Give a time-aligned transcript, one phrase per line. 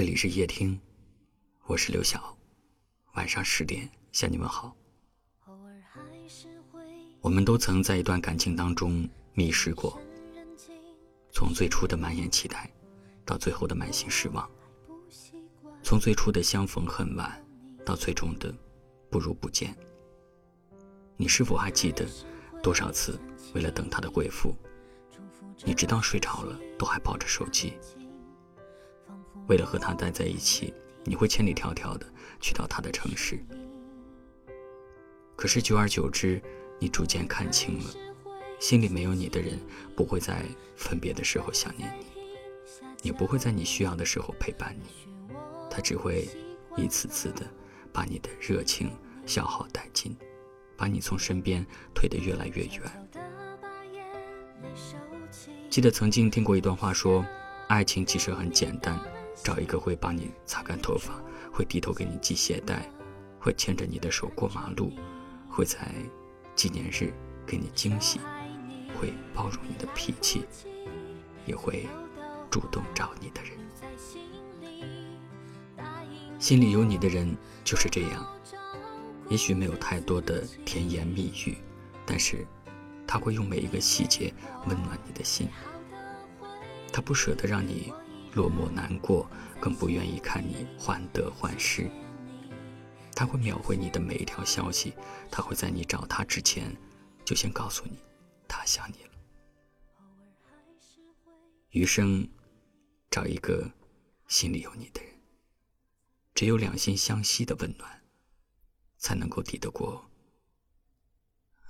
[0.00, 0.80] 这里是夜听，
[1.66, 2.34] 我是刘晓。
[3.16, 4.74] 晚上十点向你们好。
[7.20, 10.00] 我们都曾在一段感情当中迷失过，
[11.30, 12.72] 从最初的满眼期待，
[13.26, 14.48] 到最后的满心失望；
[15.82, 17.38] 从最初的相逢恨晚，
[17.84, 18.50] 到最终的
[19.10, 19.76] 不如不见。
[21.18, 22.06] 你是否还记得
[22.62, 23.20] 多少次
[23.54, 24.56] 为了等他的回复，
[25.62, 27.74] 你直到睡着了都还抱着手机？
[29.50, 30.72] 为了和他待在一起，
[31.02, 32.06] 你会千里迢迢的
[32.40, 33.36] 去到他的城市。
[35.34, 36.40] 可是久而久之，
[36.78, 37.84] 你逐渐看清了，
[38.60, 39.58] 心里没有你的人
[39.96, 40.44] 不会在
[40.76, 42.06] 分别的时候想念你，
[43.02, 45.34] 也不会在你需要的时候陪伴你，
[45.68, 46.28] 他只会
[46.76, 47.44] 一次次的
[47.92, 48.88] 把你的热情
[49.26, 50.16] 消耗殆尽。
[50.76, 53.10] 把你从身边推得越来越远。
[55.68, 57.22] 记得曾经听过一段话，说
[57.68, 58.98] 爱情其实很简单，
[59.42, 61.20] 找一个会帮你擦干头发，
[61.52, 62.88] 会低头给你系鞋带，
[63.38, 64.92] 会牵着你的手过马路，
[65.48, 65.78] 会在
[66.54, 67.12] 纪念日
[67.46, 68.20] 给你惊喜，
[68.98, 70.44] 会包容你的脾气，
[71.46, 71.86] 也会
[72.50, 73.58] 主动找你的人。
[76.38, 78.26] 心里有你的人就是这样。
[79.28, 81.56] 也许没有太多的甜言蜜语，
[82.04, 82.44] 但是
[83.06, 84.34] 他会用每一个细节
[84.66, 85.48] 温暖你的心。
[86.92, 87.92] 他不舍得让你
[88.34, 89.28] 落寞难过，
[89.60, 91.90] 更不愿意看你患得患失。
[93.14, 94.94] 他会秒回你的每一条消息，
[95.30, 96.76] 他会在你找他之前
[97.24, 97.98] 就先告诉你，
[98.48, 99.10] 他想你了。
[101.70, 102.28] 余生，
[103.10, 103.70] 找一个
[104.28, 105.10] 心里有你的人。
[106.34, 108.00] 只有两心相惜的温暖。
[109.02, 110.04] 才能够抵得过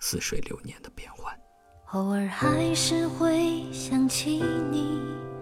[0.00, 1.40] 似水流年的变幻。
[1.92, 5.00] 偶尔还是会想起你，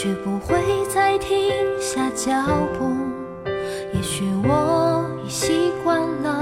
[0.00, 0.56] 却不会
[0.88, 1.36] 再停
[1.80, 2.30] 下脚
[2.78, 2.92] 步。
[3.92, 6.40] 也许我已习惯了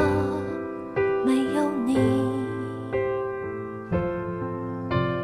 [1.24, 1.96] 没有你，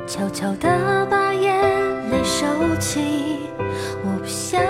[0.06, 1.60] 悄悄地把眼
[2.10, 2.46] 泪收
[2.80, 3.50] 起，
[4.02, 4.62] 我不想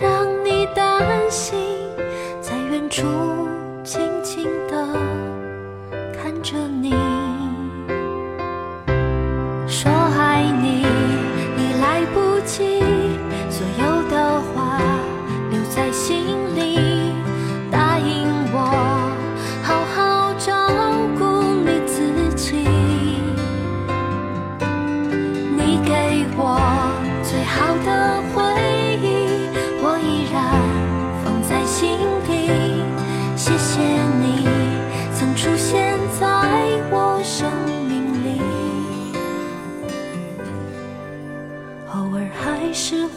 [0.00, 1.58] 让你担心，
[2.40, 3.02] 在远处
[3.82, 4.86] 静静地
[6.12, 7.07] 看着你。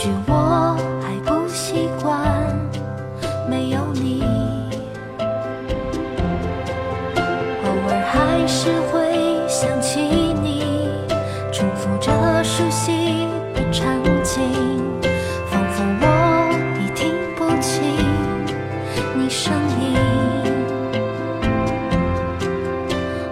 [0.00, 2.18] 也许我还不习惯
[3.46, 4.24] 没有你，
[7.64, 10.88] 偶尔还是会想起你，
[11.52, 12.10] 重复着
[12.42, 13.94] 熟悉的场
[14.24, 14.40] 景，
[15.50, 16.50] 仿佛我
[16.80, 17.82] 已听不清
[19.14, 19.98] 你声音，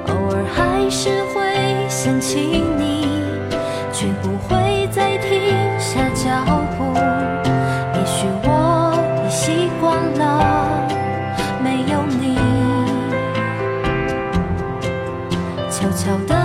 [0.06, 3.08] 偶尔还是会想起你，
[3.90, 4.57] 却不会。
[15.78, 16.37] 悄悄的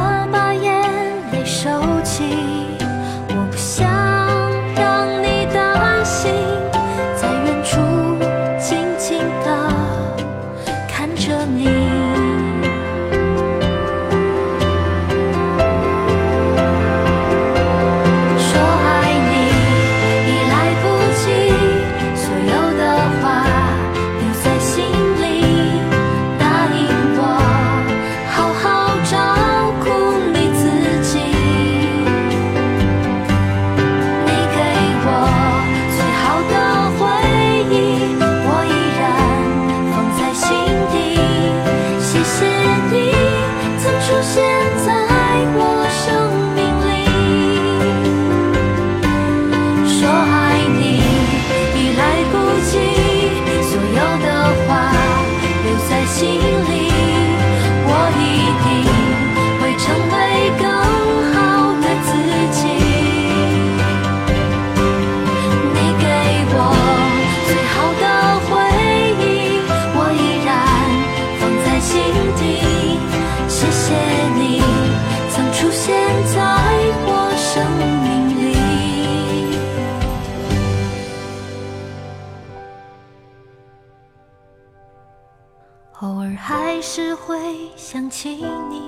[86.03, 88.35] 偶尔还是会想起
[88.69, 88.81] 你，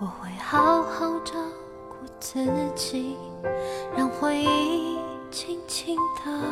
[0.00, 1.34] 我会好好照
[1.88, 2.44] 顾自
[2.74, 3.16] 己，
[3.96, 4.98] 让回忆
[5.30, 6.42] 轻轻地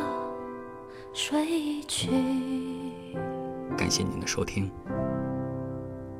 [1.13, 2.11] 睡去。
[3.77, 4.71] 感谢您的收听，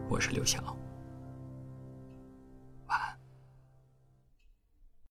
[0.10, 0.60] 我是刘晓。